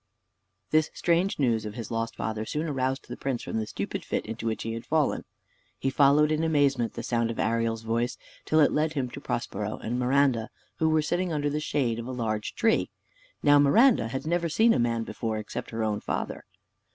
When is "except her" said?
15.37-15.83